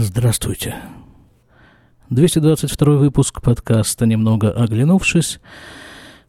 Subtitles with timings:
[0.00, 0.76] Здравствуйте.
[2.08, 5.40] 222 выпуск подкаста «Немного оглянувшись»,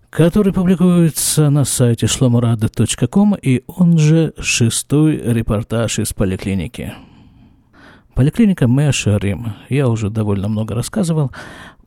[0.09, 6.95] который публикуется на сайте шломурада.ком и он же шестой репортаж из поликлиники.
[8.15, 9.53] Поликлиника Мэша Рим.
[9.69, 11.31] Я уже довольно много рассказывал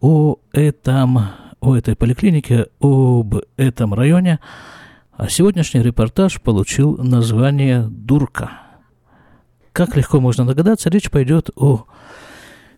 [0.00, 1.30] о этом,
[1.60, 4.38] о этой поликлинике, об этом районе,
[5.16, 8.61] а сегодняшний репортаж получил название «Дурка».
[9.72, 11.86] Как легко можно догадаться, речь пойдет о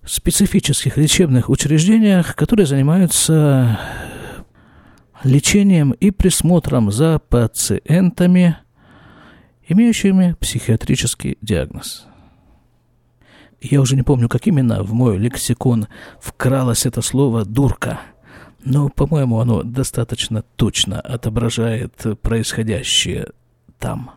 [0.05, 3.80] специфических лечебных учреждениях, которые занимаются
[5.25, 8.59] лечением и присмотром за пациентами,
[9.67, 12.07] имеющими психиатрический диагноз.
[13.61, 15.89] Я уже не помню, как именно в мой лексикон
[16.20, 18.01] вкралось это слово «дурка»,
[18.62, 23.31] но, по-моему, оно достаточно точно отображает происходящее
[23.79, 24.12] там.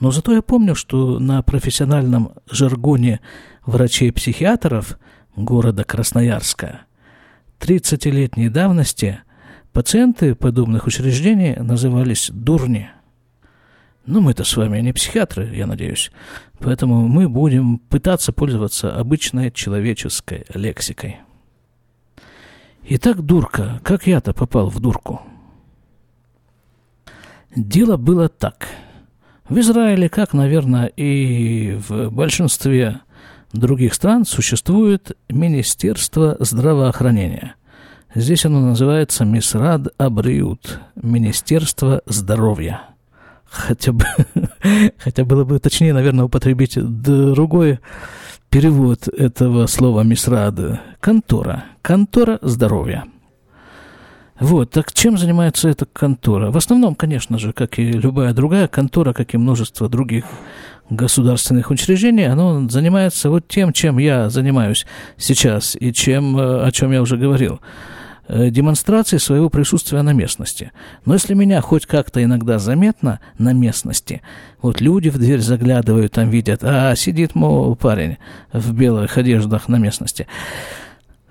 [0.00, 3.20] Но зато я помню, что на профессиональном жаргоне
[3.66, 4.98] врачей-психиатров
[5.36, 6.80] города Красноярска
[7.60, 9.20] 30-летней давности
[9.72, 12.90] пациенты подобных учреждений назывались «дурни».
[14.06, 16.10] Ну, мы-то с вами не психиатры, я надеюсь.
[16.58, 21.18] Поэтому мы будем пытаться пользоваться обычной человеческой лексикой.
[22.82, 23.80] Итак, дурка.
[23.84, 25.20] Как я-то попал в дурку?
[27.54, 28.66] Дело было так.
[29.50, 33.00] В Израиле, как, наверное, и в большинстве
[33.52, 37.56] других стран, существует Министерство здравоохранения.
[38.14, 42.84] Здесь оно называется Мисрад Абриут, Министерство здоровья–
[43.50, 44.04] хотя бы,
[44.98, 47.80] хотя было бы точнее, наверное, употребить другой
[48.48, 50.80] перевод этого слова мисрада.
[51.00, 51.64] Контора.
[51.82, 53.04] Контора здоровья.
[54.40, 56.50] Вот, так чем занимается эта контора?
[56.50, 60.24] В основном, конечно же, как и любая другая контора, как и множество других
[60.88, 64.86] государственных учреждений, оно занимается вот тем, чем я занимаюсь
[65.16, 67.60] сейчас и чем, э, о чем я уже говорил–
[68.32, 70.70] Э, демонстрации своего присутствия на местности.
[71.04, 74.22] Но если меня хоть как-то иногда заметно на местности,
[74.62, 78.18] вот люди в дверь заглядывают, там видят, а сидит, мол, парень
[78.52, 80.28] в белых одеждах на местности.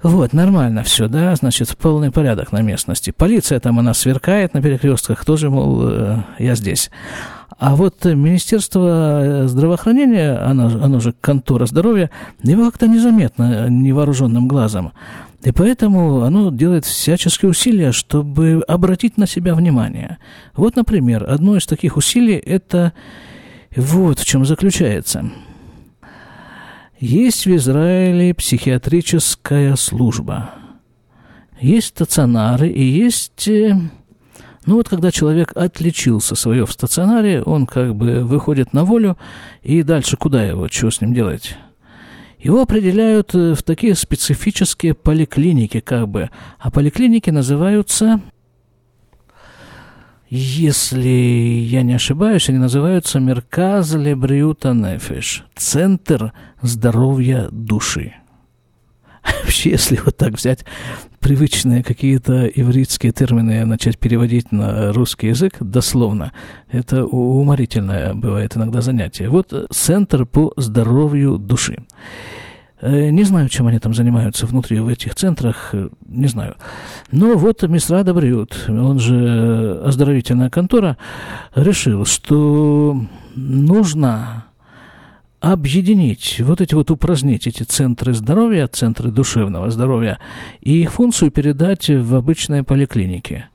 [0.02, 3.12] Вот, нормально все, да, значит, полный порядок на местности.
[3.12, 6.90] Полиция там, она сверкает на перекрестках, тоже, мол, э, я здесь.
[7.58, 12.10] А вот Министерство здравоохранения, оно, оно же контора здоровья,
[12.42, 14.94] его как-то незаметно невооруженным глазом.
[15.44, 20.18] И поэтому оно делает всяческие усилия, чтобы обратить на себя внимание.
[20.56, 22.94] Вот, например, одно из таких усилий– это
[23.76, 25.30] вот в чем заключается.
[27.00, 30.56] Есть в Израиле психиатрическая служба.
[31.62, 33.48] Есть стационары и есть...
[33.48, 33.74] Э,
[34.66, 39.18] ну вот когда человек отличился свое в стационаре, он как бы выходит на волю,
[39.62, 41.56] и дальше куда его, что с ним делать?
[42.38, 46.30] Его определяют э, в такие специфические поликлиники, как бы.
[46.60, 48.20] А поликлиники называются,
[50.30, 58.14] если я не ошибаюсь, они называются Мерказ Лебриута Нефиш, Центр здоровья души.
[59.44, 60.66] Вообще, если вот так взять
[61.20, 66.32] привычные какие-то ивритские термины начать переводить на русский язык дословно,
[66.72, 69.30] это уморительное бывает иногда занятие.
[69.30, 71.84] Вот Центр по здоровью души.
[72.82, 76.56] Э, не знаю, чем они там занимаются внутри в этих центрах, э, не знаю.
[77.12, 80.98] Но вот Мисрада Бриют, он же оздоровительная контора,
[81.56, 83.02] решил, что
[83.36, 84.46] нужно
[85.42, 90.20] объединить, вот эти вот упразднить эти центры здоровья, центры душевного здоровья,
[90.62, 93.46] и их функцию передать в обычные поликлиники.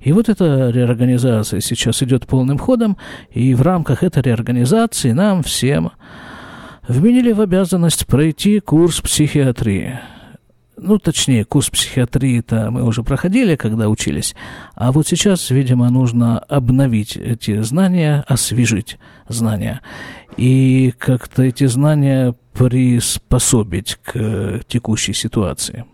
[0.00, 2.96] И вот эта реорганизация сейчас идет полным ходом,
[3.30, 5.92] и в рамках этой реорганизации нам всем
[6.86, 10.00] вменили в обязанность пройти курс психиатрии.
[10.76, 14.34] Ну, точнее, курс психиатрии-то мы уже проходили, когда учились.
[14.74, 18.98] А вот сейчас, видимо, нужно обновить эти знания, освежить
[19.28, 19.80] знания.
[20.36, 25.84] И как-то эти знания приспособить к текущей ситуации.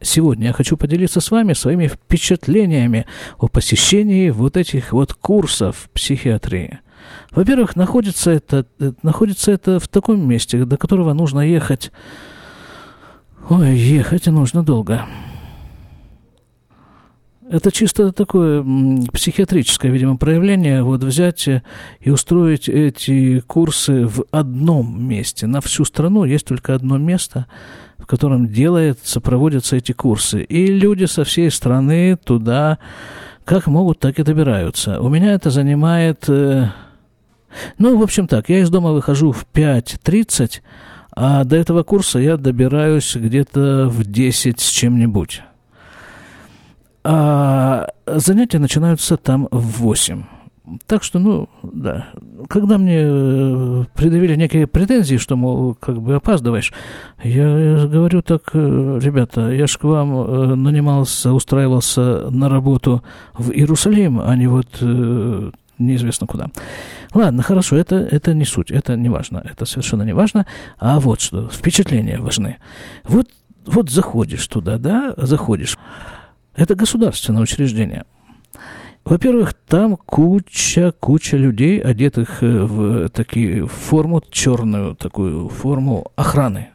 [0.00, 3.06] Сегодня я хочу поделиться с вами своими впечатлениями
[3.38, 6.80] о посещении вот этих вот курсов психиатрии.
[7.30, 8.66] Во-первых, находится это,
[9.02, 11.92] находится это в таком месте, до которого нужно ехать
[13.50, 15.06] Ой, ехать нужно долго.
[17.50, 18.64] Это чисто такое
[19.12, 20.84] психиатрическое, видимо, проявление.
[20.84, 25.48] Вот взять и устроить эти курсы в одном месте.
[25.48, 27.46] На всю страну есть только одно место,
[27.98, 30.44] в котором делается, проводятся эти курсы.
[30.44, 32.78] И люди со всей страны туда
[33.44, 35.00] как могут, так и добираются.
[35.00, 36.28] У меня это занимает...
[37.78, 40.60] Ну, в общем так, я из дома выхожу в 5.30,
[41.12, 45.42] А до этого курса я добираюсь где-то в 10 с чем-нибудь.
[47.02, 50.24] А занятия начинаются там в 8.
[50.86, 52.08] Так что, ну, да.
[52.48, 56.72] Когда мне э, предъявили некие претензии, что, мол, как бы опаздываешь,
[57.22, 63.02] я говорю так, э, ребята, я ж к вам э, нанимался, устраивался на работу
[63.36, 64.80] в Иерусалим, а не вот
[65.78, 66.50] неизвестно куда.
[67.12, 70.46] Ладно, хорошо, это, это не суть, это не важно, это совершенно не важно.
[70.78, 72.58] А вот что, впечатления важны.
[73.04, 73.28] Вот,
[73.66, 75.76] вот заходишь туда, да, заходишь.
[76.54, 78.04] Это государственное учреждение.
[79.04, 86.68] Во-первых, там куча, куча людей, одетых э, в такие форму, черную такую форму охраны.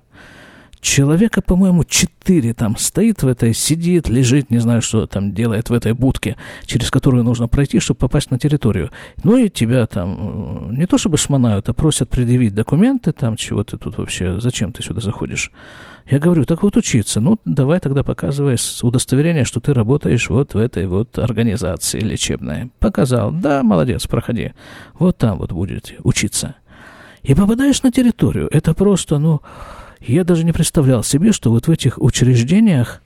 [0.85, 5.73] Человека, по-моему, четыре там стоит в этой, сидит, лежит, не знаю, что там делает в
[5.73, 6.37] этой будке,
[6.67, 8.91] через которую нужно пройти, чтобы попасть на территорию.
[9.23, 13.63] Ну и тебя там э, не то чтобы шмонают, а просят предъявить документы, там чего
[13.63, 15.51] ты тут вообще, зачем ты сюда заходишь.
[16.05, 17.19] Я говорю, так вот учиться.
[17.19, 22.69] Ну, давай тогда показывай удостоверение, что ты работаешь вот в этой вот организации лечебной.
[22.77, 23.31] Показал.
[23.31, 24.53] Да, молодец, проходи.
[24.99, 26.53] Вот там вот будете учиться.
[27.23, 28.47] И попадаешь на территорию.
[28.51, 29.41] Это просто, ну,
[30.13, 33.01] я даже не представлял себе, что вот в этих учреждениях,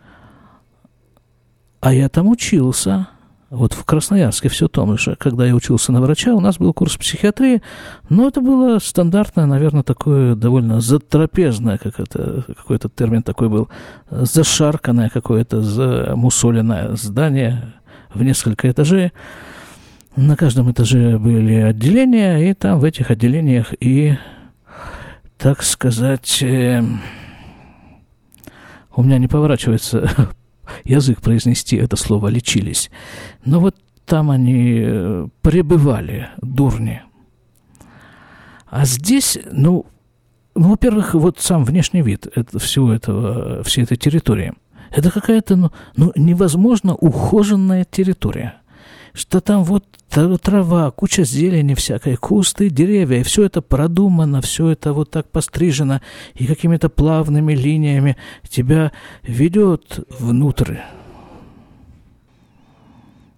[1.79, 3.07] а я там учился,
[3.49, 6.97] вот в Красноярске, все том же, когда я учился на врача, у нас был курс
[6.97, 7.61] психиатрии,
[8.09, 13.69] но это было стандартное, наверное, такое довольно затрапезное, как это, какой-то термин такой был,
[14.11, 17.73] зашарканное какое-то, замусоленное здание
[18.13, 19.13] в несколько этажей.
[20.15, 24.17] На каждом этаже были отделения, и там в этих отделениях и
[25.39, 26.83] так сказать, э,
[28.93, 30.11] у меня не поворачивается
[30.83, 32.91] язык произнести это слово «лечились».
[33.45, 33.75] Но вот
[34.05, 37.01] там они э, пребывали, дурни.
[38.67, 39.85] А здесь, ну,
[40.55, 44.53] ну, во-первых, вот сам внешний вид это, всего этого, всей этой территории.
[44.91, 48.55] Это какая-то, ну, ну, невозможно ухоженная территория
[49.19, 54.93] что там вот трава, куча зелени всякой, кусты, деревья, и все это продумано, все это
[54.93, 56.01] вот так пострижено,
[56.35, 58.15] и какими-то плавными линиями
[58.47, 58.93] тебя
[59.23, 60.77] ведет внутрь.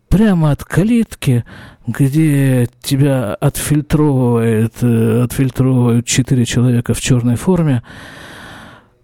[0.07, 1.45] Прямо от калитки,
[1.87, 7.81] где тебя отфильтровывает, э, отфильтровывают четыре человека в черной форме,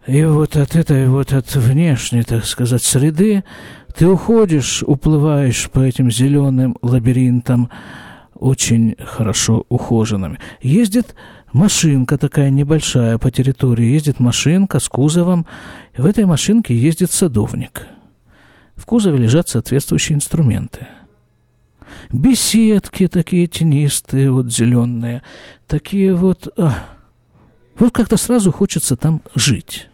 [0.05, 3.43] и вот от этой вот от внешней, так сказать, среды
[3.97, 7.71] ты уходишь, уплываешь по этим зеленым лабиринтам,
[8.35, 10.39] очень хорошо ухоженными.
[10.61, 11.15] Ездит
[11.51, 15.47] машинка такая небольшая по территории, ездит машинка с кузовом.
[15.97, 17.87] В этой машинке ездит садовник.
[18.75, 20.87] В кузове лежат соответствующие инструменты.
[22.11, 25.23] Беседки такие тенистые, вот зеленые,
[25.65, 26.47] такие вот...
[26.59, 26.85] А,
[27.79, 29.89] вот как-то сразу хочется там жить.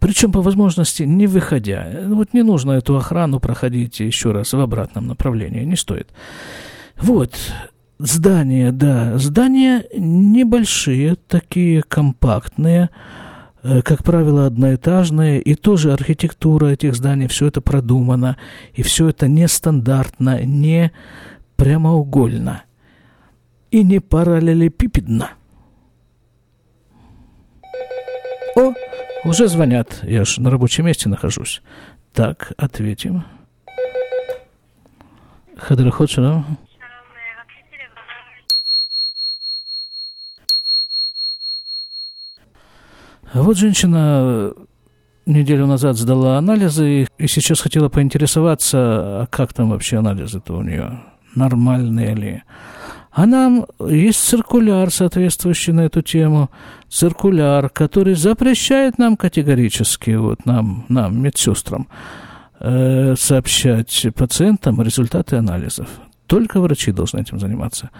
[0.00, 1.88] Причем по возможности не выходя.
[2.06, 6.08] Вот не нужно эту охрану проходить еще раз в обратном направлении, не стоит.
[6.96, 7.34] Вот,
[7.98, 12.90] здания, да, здания небольшие, такие компактные,
[13.62, 18.36] э, как правило, одноэтажные, и тоже архитектура этих зданий, все это продумано,
[18.74, 20.92] и все это нестандартно, не
[21.56, 22.62] прямоугольно
[23.70, 25.30] и не параллелепипедно.
[28.56, 28.72] О,
[29.28, 31.62] уже звонят, я ж на рабочем месте нахожусь.
[32.12, 33.24] Так, ответим.
[35.56, 36.58] Хадрахот шалом.
[43.32, 44.52] А вот женщина
[45.26, 51.02] неделю назад сдала анализы и сейчас хотела поинтересоваться, а как там вообще анализы-то у нее,
[51.34, 52.42] нормальные ли.
[53.18, 56.50] А нам есть циркуляр, соответствующий на эту тему,
[56.88, 61.88] циркуляр, который запрещает нам категорически, вот нам, нам медсестрам,
[62.60, 65.88] э, сообщать пациентам результаты анализов.
[66.28, 67.90] Только врачи должны этим заниматься.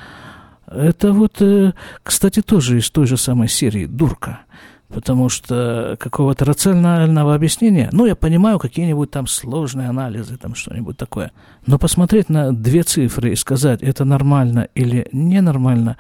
[0.69, 1.73] Это вот, э,
[2.05, 4.43] кстати, тоже из той же самой серии «Дурка»
[4.89, 11.33] потому что какого-то рационального объяснения, ну, я понимаю, какие-нибудь там сложные анализы, там что-нибудь такое,
[11.67, 15.99] но посмотреть на две цифры и сказать, это нормально или ненормально,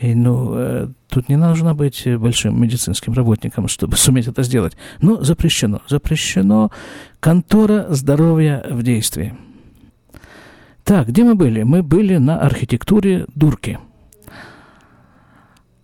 [0.00, 4.76] и, ну, э, тут не нужно быть большим медицинским работником, чтобы суметь это сделать.
[5.00, 5.80] Но запрещено.
[5.88, 6.72] Запрещено.
[7.20, 9.34] Контора здоровья в действии.
[10.82, 11.62] Так, где мы были?
[11.62, 13.78] Мы были на архитектуре Дурки–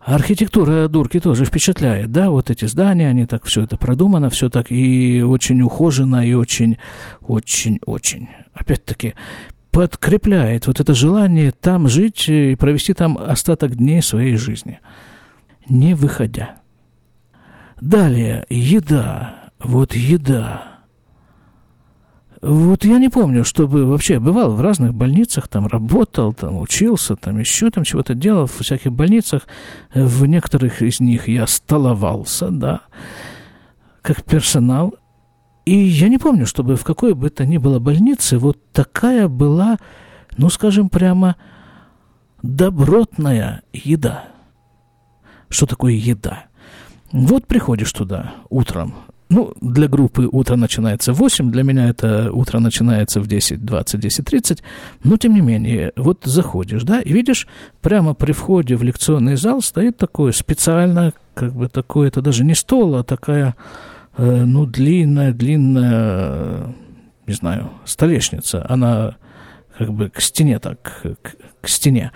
[0.08, 4.72] Архитектура Дурки тоже впечатляет, да, вот эти здания, они так, все это продумано, все так
[4.72, 6.78] и очень ухожено, и очень,
[7.20, 9.12] очень, очень, опять-таки,
[9.70, 14.80] подкрепляет вот это желание там жить и провести там остаток дней своей жизни,
[15.68, 16.62] не выходя.
[17.78, 19.50] Далее, еда.
[19.58, 20.77] Вот еда.
[22.40, 27.38] Вот я не помню, чтобы вообще бывал в разных больницах, там работал, там учился, там
[27.38, 29.49] еще там чего-то делал, в всяких больницах.
[29.92, 32.83] В некоторых из них я столовался, да,
[34.02, 34.95] как персонал.
[35.64, 39.76] И я не помню, чтобы в какой бы то ни было больнице вот такая была,
[40.37, 41.35] ну, скажем прямо,
[42.42, 44.26] добротная еда.
[45.49, 46.45] Что такое еда?
[47.11, 48.95] Вот приходишь туда утром,
[49.28, 54.00] ну, для группы утро начинается в 8, для меня это утро начинается в 10, 20,
[54.00, 54.62] 10, 30,
[55.04, 57.47] но тем не менее, вот заходишь, да, и видишь,
[57.82, 62.54] прямо при входе в лекционный зал стоит такое специально, как бы такое, это даже не
[62.54, 63.54] стол, а такая,
[64.16, 66.75] э, ну, длинная, длинная,
[67.26, 69.16] не знаю, столешница, она
[69.76, 72.12] как бы к стене так, к, к стене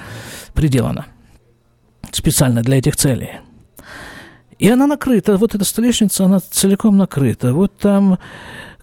[0.55, 1.07] приделана,
[2.11, 3.31] специально для этих целей–
[4.63, 7.53] и она накрыта, вот эта столешница, она целиком накрыта.
[7.53, 8.21] Вот там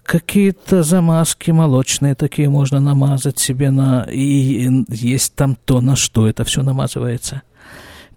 [0.02, 4.02] какие-то замазки молочные такие можно намазать себе на...
[4.02, 7.40] И есть там то, на что это все намазывается.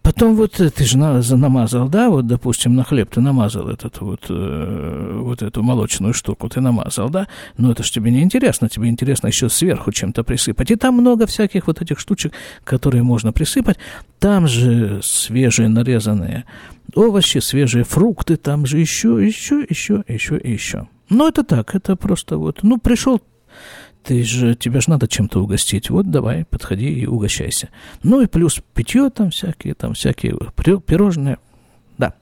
[0.03, 5.19] Потом вот ты же намазал, да, вот, допустим, на хлеб ты намазал этот вот, э,
[5.22, 9.27] вот эту молочную штуку, ты намазал, да, но это же тебе не интересно, тебе интересно
[9.27, 10.72] еще сверху чем-то присыпать.
[10.72, 12.33] И там много всяких вот этих штучек,
[12.65, 13.77] которые можно присыпать.
[14.19, 16.43] Там же свежие нарезанные
[16.95, 20.88] овощи, свежие фрукты, там же еще, еще, еще, еще еще.
[21.10, 23.22] Но это так, это просто вот, ну, пришел
[24.03, 25.89] ты же, тебя же надо чем-то угостить.
[25.89, 27.69] Вот давай, подходи и угощайся.
[28.03, 30.38] Ну и плюс питье там всякие, там всякие
[30.86, 31.38] пирожные.
[31.98, 32.13] Да.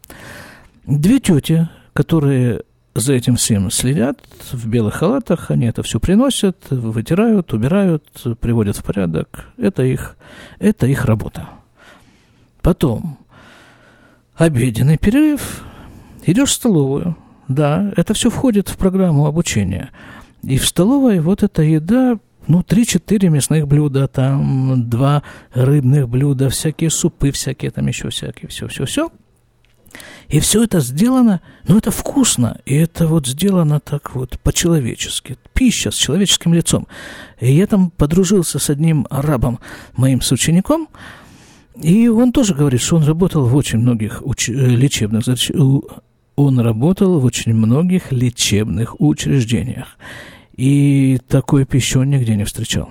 [0.85, 4.19] Две тети, которые за этим всем следят
[4.51, 8.03] в белых халатах, они это все приносят, вытирают, убирают,
[8.39, 9.47] приводят в порядок.
[9.57, 10.17] Это их,
[10.59, 11.49] это их работа.
[12.61, 13.17] Потом
[14.35, 15.63] обеденный перерыв,
[16.25, 17.15] идешь в столовую.
[17.47, 19.89] Да, это все входит в программу обучения–
[20.43, 26.89] и в столовой вот эта еда, ну, три-четыре мясных блюда, там два рыбных блюда, всякие
[26.89, 29.11] супы, всякие там еще всякие, все-все-все.
[30.29, 35.37] И все это сделано, ну, это вкусно, и это вот сделано так вот по-человечески.
[35.53, 36.87] Пища с человеческим лицом.
[37.39, 39.59] И я там подружился с одним арабом,
[39.97, 40.87] моим соучеником,
[41.75, 45.23] и он тоже говорит, что он работал в очень многих уч- лечебных
[46.35, 49.97] он работал в очень многих лечебных учреждениях.
[50.55, 52.89] И такой пищу он нигде не встречал.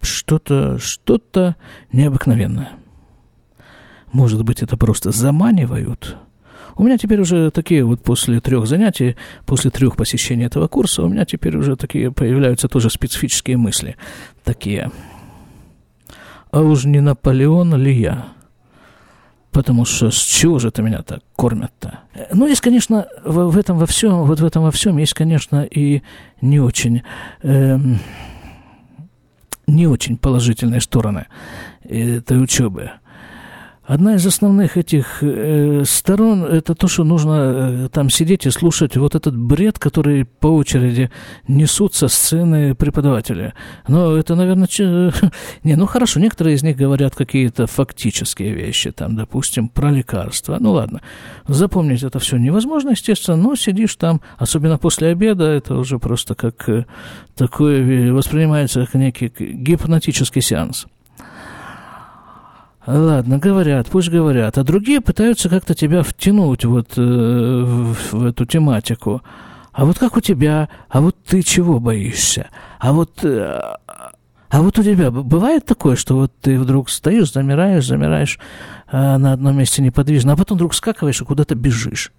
[0.00, 1.56] Что-то, что-то
[1.92, 2.72] необыкновенное.
[4.12, 6.16] Может быть, это просто заманивают.
[6.76, 9.16] У меня теперь уже такие вот после трех занятий,
[9.46, 13.96] после трех посещений этого курса, у меня теперь уже такие появляются тоже специфические мысли.
[14.44, 14.92] Такие.
[16.50, 18.28] А уж не Наполеон ли я?
[19.58, 21.98] Потому что с чего же это меня так кормят-то?
[22.32, 25.64] Ну, есть, конечно, в, в этом во всем, вот в этом во всем есть, конечно,
[25.64, 26.02] и
[26.40, 27.02] не очень,
[27.42, 27.98] эм,
[29.66, 31.26] не очень положительные стороны
[31.82, 32.92] этой учебы.
[33.88, 38.98] Одна из основных этих э, сторон– это то, что нужно э, там сидеть и слушать
[38.98, 41.10] вот этот бред, который по очереди
[41.48, 43.54] несут со сцены преподаватели.
[43.88, 45.10] Но это, наверное, че...
[45.64, 50.58] не, ну хорошо, некоторые из них говорят какие-то фактические вещи, там, допустим, про лекарства.
[50.60, 51.00] Ну ладно,
[51.46, 56.68] запомнить это все невозможно, естественно, но сидишь там, особенно после обеда, это уже просто как
[56.68, 56.84] э,
[57.36, 60.86] такое воспринимается как некий гипнотический сеанс.
[62.90, 64.56] Ладно, говорят, пусть говорят.
[64.56, 69.20] А другие пытаются как-то тебя втянуть вот э, в, в эту тематику.
[69.72, 70.70] А вот как у тебя?
[70.88, 72.48] А вот ты чего боишься?
[72.78, 73.22] А вот...
[73.24, 73.60] Э,
[74.48, 78.38] а вот у тебя бывает такое, что вот ты вдруг стоишь, замираешь, замираешь
[78.90, 82.10] э, на одном месте неподвижно, а потом вдруг скакиваешь и куда-то бежишь?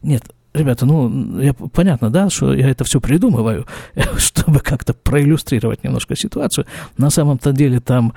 [0.00, 0.22] Нет,
[0.54, 3.66] ребята, ну, я, понятно, да, что я это все придумываю,
[4.16, 6.66] чтобы как-то проиллюстрировать немножко ситуацию.
[6.96, 8.14] На самом-то деле там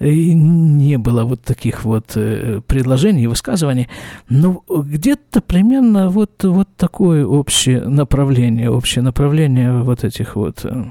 [0.00, 3.88] не было вот таких вот э, предложений и высказываний,
[4.28, 10.84] но где-то примерно вот, вот такое общее направление, общее направление вот этих вот, э,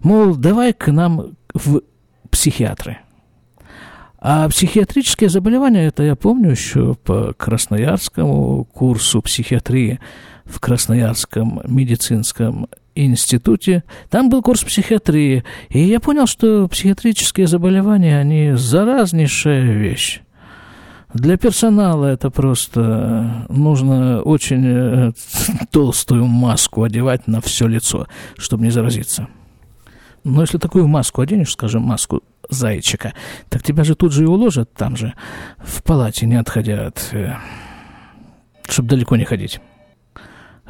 [0.00, 1.82] мол, давай к нам в
[2.30, 2.98] психиатры–
[4.20, 9.98] а психиатрические заболевания, это я помню еще по Красноярскому курсу психиатрии
[10.44, 13.82] в Красноярском медицинском институте.
[14.10, 20.20] Там был курс психиатрии, и я понял, что психиатрические заболевания, они заразнейшая вещь.
[21.14, 25.12] Для персонала это просто нужно очень э,
[25.70, 29.28] толстую маску одевать на все лицо, чтобы не заразиться.
[30.24, 33.14] Но если такую маску оденешь, скажем, маску зайчика,
[33.48, 35.14] так тебя же тут же и уложат там же,
[35.58, 37.08] в палате, не отходя от...
[37.12, 37.36] Э,
[38.68, 39.60] чтобы далеко не ходить.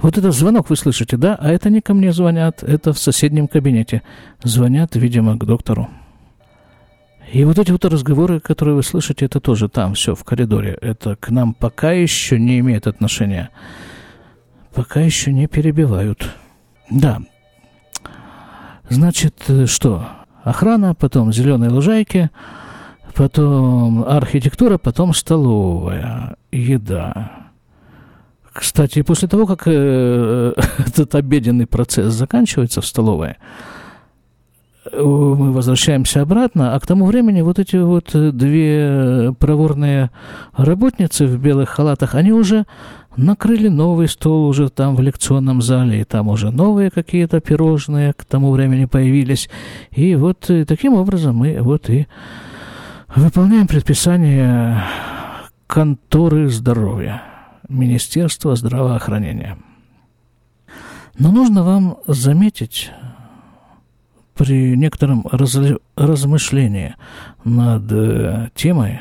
[0.01, 1.37] Вот этот звонок вы слышите, да?
[1.39, 4.03] А это не ко мне звонят, это в соседнем кабинете.
[4.43, 5.91] Звонят, видимо, к доктору.
[7.33, 10.77] И вот эти вот разговоры, которые вы слышите, это тоже там, все, в коридоре.
[10.81, 13.51] Это к нам пока еще не имеет отношения.
[14.75, 16.29] Пока еще не перебивают.
[16.91, 17.21] Да.
[18.91, 20.09] Значит, э, что?
[20.43, 22.31] Охрана, потом зеленые лужайки,
[23.15, 27.31] потом архитектура, потом столовая, еда.
[28.53, 33.37] Кстати, после того, как э, этот обеденный процесс заканчивается в столовой,
[34.93, 40.11] мы возвращаемся обратно, а к тому времени вот эти вот две проворные
[40.57, 42.65] работницы в белых халатах, они уже
[43.25, 48.25] накрыли новый стол уже там в лекционном зале, и там уже новые какие-то пирожные к
[48.25, 49.49] тому времени появились.
[49.91, 52.07] И вот и таким образом мы вот и
[53.15, 54.83] выполняем предписание
[55.67, 57.23] конторы здоровья,
[57.69, 59.59] Министерства здравоохранения.
[61.19, 62.91] Но нужно вам заметить,
[64.35, 65.59] при некотором раз,
[65.97, 66.95] размышлении
[67.45, 69.01] над э, темой,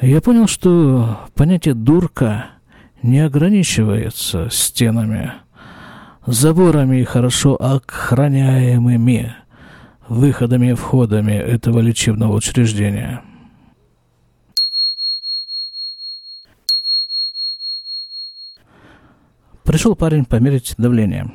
[0.00, 2.46] я понял, что понятие «дурка»
[3.02, 5.32] не ограничивается стенами,
[6.26, 9.34] заборами и хорошо охраняемыми
[10.08, 13.22] выходами и входами этого лечебного учреждения.
[19.64, 21.30] Пришел парень померить давление.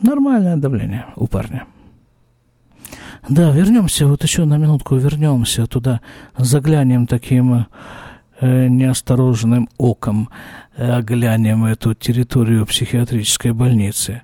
[0.00, 1.66] Нормальное давление у парня–
[3.28, 6.00] да, вернемся, вот еще на минутку вернемся туда,
[6.36, 7.66] заглянем таким
[8.40, 10.28] неосторожным оком,
[10.76, 14.22] э, оглянем эту территорию психиатрической больницы.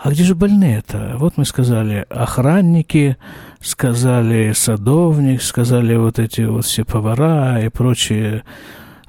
[0.00, 1.16] А где же больные-то?
[1.18, 3.16] Вот мы сказали охранники,
[3.60, 8.44] сказали садовник, сказали вот эти вот все повара и прочие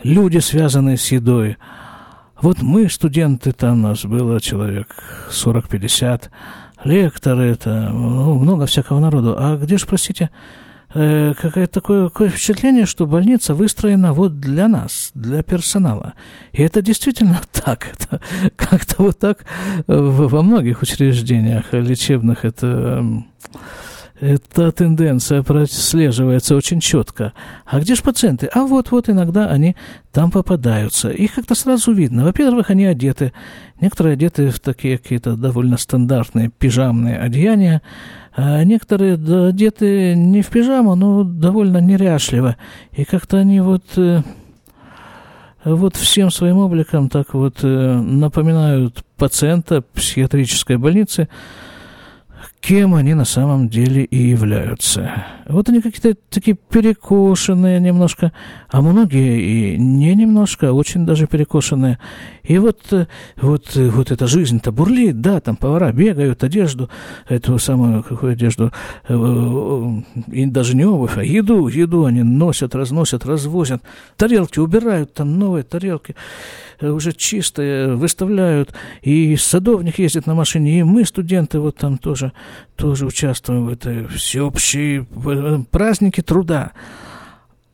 [0.03, 1.57] люди, связанные с едой.
[2.41, 4.95] Вот мы, студенты, там нас было человек
[5.29, 6.29] 40-50,
[6.85, 9.35] лекторы, это ну, много всякого народу.
[9.37, 10.31] А где же, простите,
[10.93, 16.13] э, какое-то такое, такое впечатление, что больница выстроена вот для нас, для персонала.
[16.51, 17.87] И это действительно так.
[17.93, 18.21] Это
[18.55, 19.45] как-то вот так
[19.87, 23.23] во многих учреждениях лечебных это
[24.19, 27.33] эта тенденция прослеживается очень четко.
[27.65, 28.47] А где же пациенты?
[28.47, 29.75] А вот-вот иногда они
[30.11, 31.09] там попадаются.
[31.09, 32.25] Их как-то сразу видно.
[32.25, 33.31] Во-первых, они одеты.
[33.79, 37.81] Некоторые одеты в такие какие-то довольно стандартные пижамные одеяния.
[38.41, 42.55] А некоторые одеты не в пижаму, но довольно неряшливо.
[42.93, 44.21] И как-то они вот э,
[45.65, 51.27] вот всем своим обликом так вот э, напоминают пациента психиатрической больницы,
[52.61, 55.25] кем они на самом деле и являются.
[55.47, 58.33] Вот они какие-то такие перекошенные немножко,
[58.69, 61.99] а многие и не немножко, а очень даже перекошенные.
[62.43, 63.07] И вот, э,
[63.41, 66.89] вот, э, вот эта жизнь-то бурлит, да, там повара бегают, одежду,
[67.27, 68.71] эту самую, какую одежду,
[69.07, 73.81] э, и даже не обувь, а еду, еду они носят, разносят, развозят,
[74.17, 76.15] тарелки убирают, там новые тарелки
[76.81, 82.31] уже чистые, выставляют, и садовник ездит на машине, и мы, студенты, вот там тоже,
[82.75, 85.05] тоже участвуем в этой всеобщей
[85.71, 86.71] празднике труда.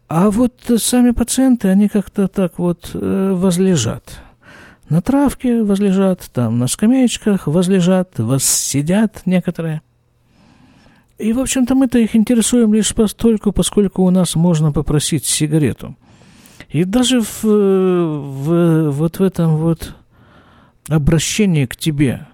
[0.08, 4.22] А вот сами пациенты, они как-то так вот возлежат
[4.90, 9.82] на травке возлежат, там на скамеечках возлежат, сидят некоторые.
[11.18, 15.96] И, в общем-то, мы-то их интересуем лишь постольку, поскольку у нас можно попросить сигарету.
[16.70, 19.96] И даже в, в, вот в этом вот
[20.90, 22.28] обращении к тебе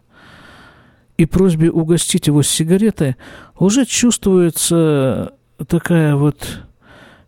[1.21, 3.15] и просьбе угостить его сигаретой
[3.60, 5.34] уже чувствуется
[5.67, 6.63] такая вот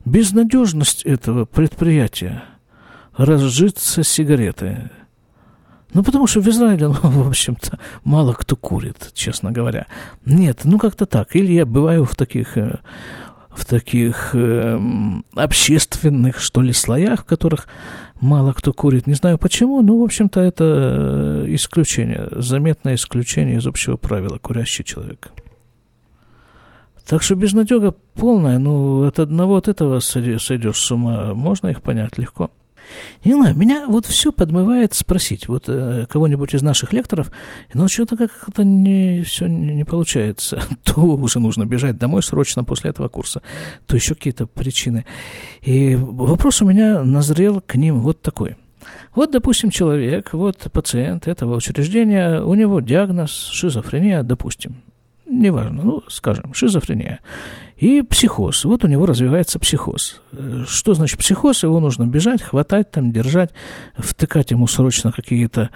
[0.03, 2.43] безнадежность этого предприятия
[3.15, 4.89] разжиться сигаретой.
[5.93, 9.85] Ну, потому что в Израиле, ну, в общем-то, мало кто курит, честно говоря.
[10.25, 11.35] Нет, ну, как-то так.
[11.35, 12.79] Или я бываю в таких, э,
[13.55, 14.79] в таких э,
[15.35, 17.67] общественных, что ли, слоях, в которых
[18.19, 19.07] мало кто курит.
[19.07, 24.83] Не знаю почему, но, в общем-то, это э, исключение, заметное исключение из общего правила курящий
[24.83, 25.31] человек.
[27.05, 32.17] Так что безнадега полная, ну, от одного от этого сойдешь с ума, можно их понять
[32.17, 32.49] легко.
[33.23, 37.31] Не знаю, меня вот все подмывает спросить, вот э, кого-нибудь из наших лекторов,
[37.73, 40.61] но что-то как-то не, все не, не получается.
[40.83, 43.41] То уже нужно бежать домой срочно после этого курса,
[43.85, 45.05] то еще какие-то причины.
[45.61, 48.55] И вопрос у меня назрел к ним вот такой.
[49.15, 54.81] Вот, допустим, человек, вот пациент этого учреждения, у него диагноз шизофрения, допустим,
[55.25, 57.19] неважно, ну, скажем, шизофрения.
[57.83, 58.63] И психоз.
[58.63, 60.21] Вот у него развивается психоз.
[60.65, 61.63] Что значит психоз?
[61.63, 63.51] Его нужно бежать, хватать, там, держать,
[63.97, 65.69] втыкать ему срочно какие-то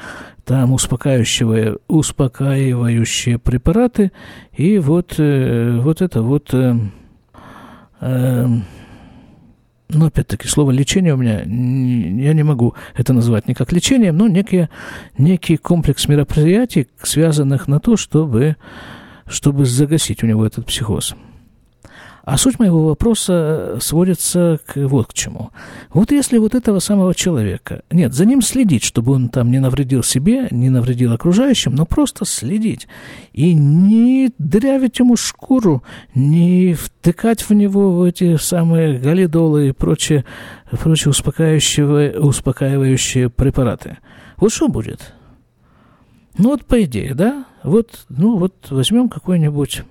[0.46, 4.14] там успокаивающие, успокаивающие препараты.
[4.56, 6.54] И вот, э, вот это вот...
[6.54, 6.78] Э,
[8.00, 8.48] э,
[9.90, 14.30] но опять-таки слово лечение у меня, я не могу это назвать не как лечением, но
[14.30, 14.70] некий,
[15.18, 18.56] некий комплекс мероприятий, связанных на то, чтобы,
[19.28, 21.14] чтобы загасить у него этот психоз.
[22.28, 25.52] А суть моего вопроса сводится к, вот к чему.
[25.94, 30.04] Вот если вот этого самого человека, нет, за ним следить, чтобы он там не навредил
[30.04, 32.90] себе, не навредил окружающим, но просто следить.
[33.32, 35.84] И не дырявить ему шкуру,
[36.16, 40.26] не втыкать в него эти самые галидолы и прочие,
[40.70, 44.00] прочие успокаивающие, успокаивающие препараты.
[44.36, 45.14] Вот что будет?
[46.38, 47.46] Ну вот по идее, да?
[47.64, 49.84] Вот, ну вот возьмем какой-нибудь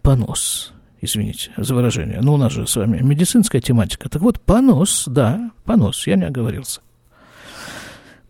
[0.00, 0.72] понос
[1.04, 4.08] извините за выражение, но у нас же с вами медицинская тематика.
[4.08, 6.80] Так вот, понос, да, понос, я не оговорился.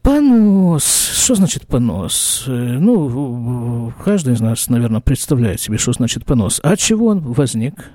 [0.02, 0.84] Понос.
[1.24, 2.44] Что значит понос?
[2.46, 6.60] Э, ну, каждый из нас, наверное, представляет себе, что значит понос.
[6.62, 7.90] А чего он возник?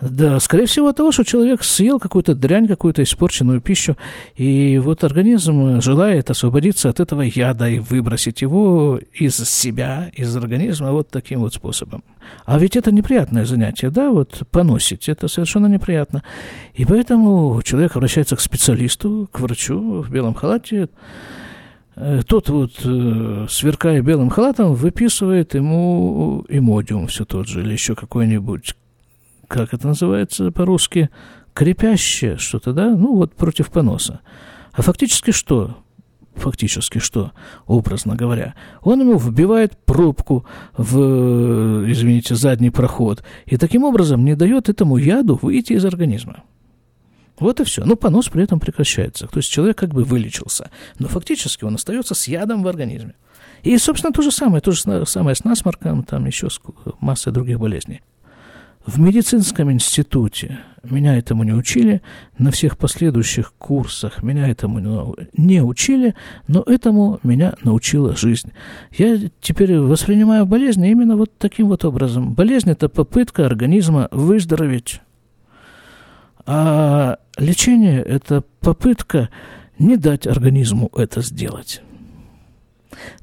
[0.00, 3.96] Да, скорее всего, от того, что человек съел какую-то дрянь, какую-то испорченную пищу,
[4.34, 10.92] и вот организм желает освободиться от этого яда и выбросить его из себя, из организма
[10.92, 12.04] вот таким вот способом.
[12.44, 16.22] А ведь это неприятное занятие, да, вот поносить, это совершенно неприятно.
[16.74, 20.90] И поэтому человек обращается к специалисту, к врачу в белом халате,
[21.94, 27.94] э, тот вот, э, сверкая белым халатом, выписывает ему имодиум все тот же, или еще
[27.94, 28.74] какой-нибудь
[29.48, 31.10] как это называется по-русски,
[31.54, 34.20] крепящее что-то, да, ну вот против поноса.
[34.72, 35.78] А фактически что?
[36.34, 37.32] Фактически что,
[37.66, 38.54] образно говоря?
[38.82, 40.44] Он ему вбивает пробку
[40.76, 46.42] в, извините, задний проход и таким образом не дает этому яду выйти из организма.
[47.38, 47.84] Вот и все.
[47.84, 49.26] Но понос при этом прекращается.
[49.26, 50.70] То есть человек как бы вылечился.
[50.98, 53.14] Но фактически он остается с ядом в организме.
[53.62, 56.60] И, собственно, то же самое, то же самое с насморком, там еще с
[57.00, 58.02] массой других болезней.
[58.86, 62.02] В медицинском институте меня этому не учили,
[62.38, 64.78] на всех последующих курсах меня этому
[65.36, 66.14] не учили,
[66.46, 68.52] но этому меня научила жизнь.
[68.92, 72.34] Я теперь воспринимаю болезнь именно вот таким вот образом.
[72.34, 75.00] Болезнь– это попытка организма выздороветь.
[76.46, 79.30] А лечение– это попытка
[79.80, 81.82] не дать организму это сделать.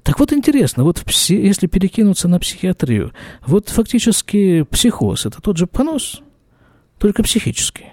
[0.04, 3.14] Так вот интересно, вот пси, если перекинуться на психиатрию,
[3.46, 6.22] вот фактически психоз– это тот же понос,
[6.98, 7.88] только психический.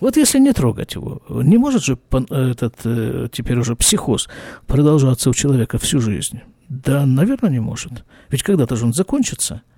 [0.00, 1.96] Вот если не трогать его, не может же
[2.30, 4.28] этот э, теперь уже психоз
[4.66, 6.40] продолжаться у человека всю жизнь?
[6.68, 8.04] Да, наверное, не может.
[8.28, 9.62] Ведь когда-то же он закончится–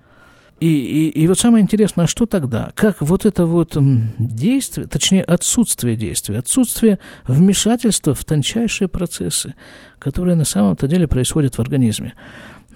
[0.59, 2.71] и, и, и вот самое интересное, что тогда?
[2.75, 3.75] Как вот это вот
[4.17, 9.55] действие, точнее отсутствие действия, отсутствие вмешательства в тончайшие процессы,
[9.99, 12.13] которые на самом-то деле происходят в организме.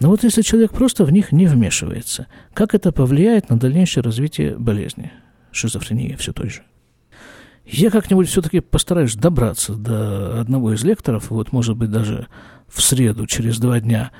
[0.02, 4.58] Но вот если человек просто в них не вмешивается, как это повлияет на дальнейшее развитие
[4.58, 5.12] болезни?
[5.52, 6.63] Шизофрения все той же.
[7.65, 12.28] Я как-нибудь все-таки постараюсь добраться до одного из лекторов, вот, может быть, даже
[12.68, 14.12] в среду, через два дня,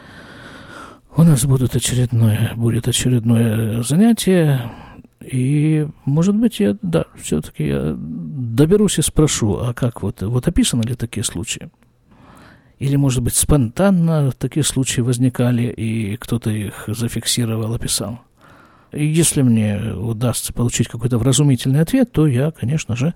[1.16, 4.72] у нас будет очередное, будет очередное занятие,
[5.22, 10.84] и, может быть, я, да, все-таки я доберусь и спрошу, а как вот, вот описаны
[10.84, 11.70] ли такие случаи?
[12.80, 18.22] Или, может быть, спонтанно такие случаи возникали, и кто-то их зафиксировал, описал?
[18.94, 23.14] И если мне удастся получить какой-то вразумительный ответ, то я, конечно же,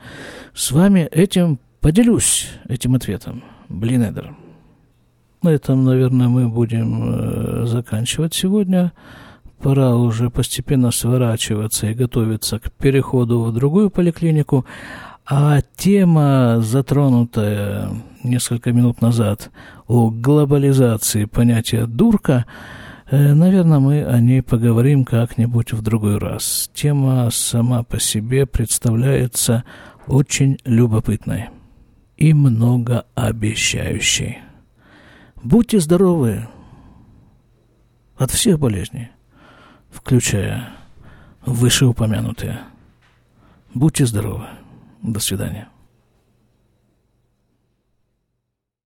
[0.53, 3.43] с вами этим поделюсь, этим ответом.
[3.69, 4.36] Блин, Эдер.
[5.43, 8.93] На этом, наверное, мы будем э, заканчивать сегодня.
[9.62, 14.65] Пора уже постепенно сворачиваться и готовиться к переходу в другую поликлинику.
[15.25, 17.89] А тема, затронутая
[18.23, 19.51] несколько минут назад,
[19.88, 22.45] о глобализации понятия «дурка»,
[23.12, 26.71] э, Наверное, мы о ней поговорим как-нибудь в другой раз.
[26.73, 29.65] Тема сама по себе представляется
[30.08, 31.49] очень любопытной
[32.15, 34.38] и многообещающей.
[35.43, 36.47] Будьте здоровы
[38.17, 39.10] от всех болезней,
[39.91, 40.71] включая
[41.45, 42.62] вышеупомянутые.
[43.73, 44.47] Будьте здоровы.
[45.01, 45.67] До свидания.